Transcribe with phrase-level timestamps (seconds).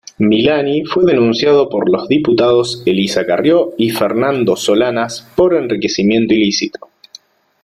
[0.17, 6.89] Milani fue denunciado por los diputados Elisa Carrió y Fernando Solanas por enriquecimiento ilícito.